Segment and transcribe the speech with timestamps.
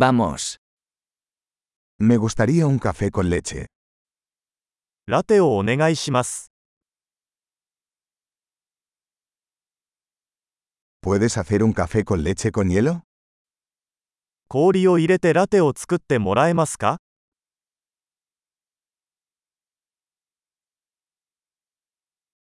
[0.00, 0.56] Vamos.
[1.98, 3.66] Me gustaría un café con leche.
[5.06, 6.50] ラテをお願いします。
[11.02, 13.02] ¿Puedes hacer un café con leche con hielo?
[14.48, 16.96] 氷を入れてラテを作ってもらえますか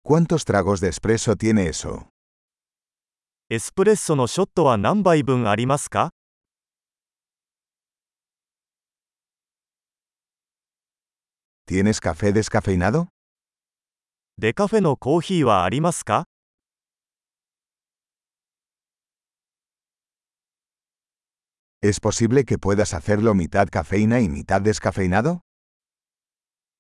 [0.03, 2.07] ¿Cuántos tragos de espresso tiene eso?
[3.51, 6.13] エスプレッソのショットは何杯分ありますか
[11.66, 13.08] ¿Tienes café descafeinado?
[14.38, 16.26] デカフェのコーヒーはありますか
[21.82, 25.42] ¿Es posible que puedas hacerlo mitad cafeína y mitad descafeinado?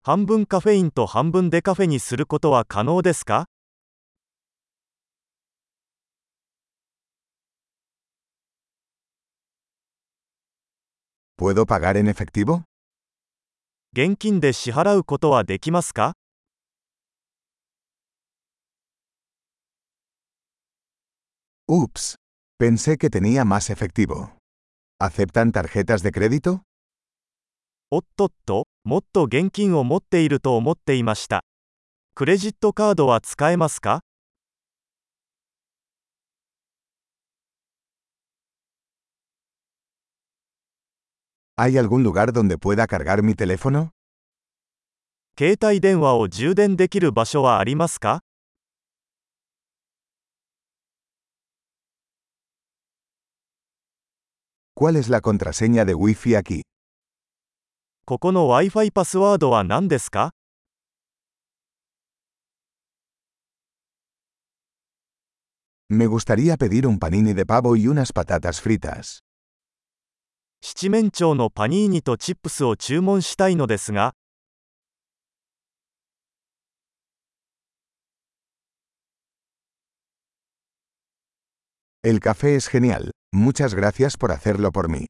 [0.03, 3.47] 半分カフェインと半分デカフェにすることは可能ですか
[11.35, 12.63] ¿Puedo pagar en efectivo?
[13.94, 16.14] 現金で支払うことはできますか
[21.68, 22.16] ？Ups.
[22.58, 24.30] Pensé que tenía más efectivo.
[24.98, 26.62] ¿Aceptan tarjetas de crédito?
[27.90, 31.44] おっとっと、もっと現金を持っていると思っていました。
[32.14, 34.00] クレジットカードは使えますか
[41.57, 43.91] ¿Hay algún lugar donde pueda cargar mi teléfono?
[45.37, 48.21] 携帯電話を充電できる場所はありますか
[54.75, 56.61] ¿Cuál es la contraseña de Wi-Fi aquí?
[58.05, 60.31] ここの Wi-Fi パスワードは何ですか
[65.89, 69.23] Me gustaría pedir un panini de pavo y unas patatas fritas.
[70.64, 74.14] 七面鳥のパニーニとチップスを注文したいのですが、
[82.04, 83.10] El café es genial.
[83.34, 85.06] Muchas gracias por hacerlo por mí.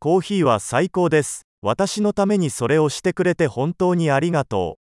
[0.00, 1.42] コーヒーは最高です。
[1.62, 4.79] 私のためにそれをしてくれて本当にありがとう。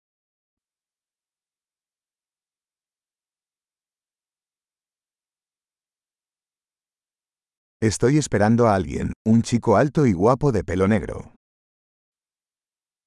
[7.81, 11.33] Estoy esperando a alguien, un chico alto y guapo de pelo negro.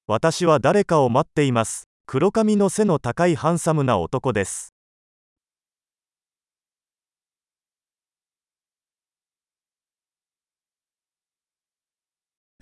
[0.07, 1.83] 私は誰かを待っています。
[2.05, 4.73] 黒髪の背の高いハンサムな男です。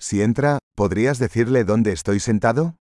[0.00, 2.74] Si entra, ¿podrías decirle dónde estoy sentado?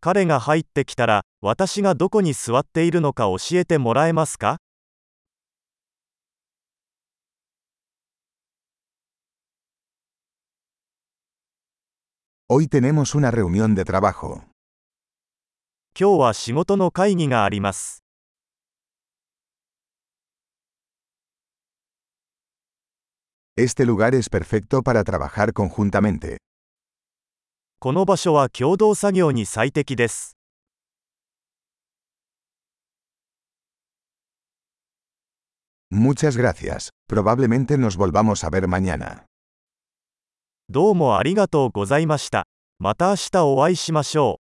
[0.00, 4.58] 彼が入ってきたら、私がどこに座っているのか教えてもらえますか
[12.53, 14.43] Hoy tenemos una reunión de trabajo.
[15.97, 18.03] 今日は仕事の会議があります。
[23.55, 26.39] Este lugar es perfecto para trabajar conjuntamente.
[27.79, 30.35] この場所は共同作業に最適です。
[35.89, 36.89] Muchas gracias.
[37.07, 39.25] Probablemente nos volvamos a ver mañana.
[40.68, 42.48] どうもありがとうございました。
[42.78, 44.45] また明日お会いしましょう。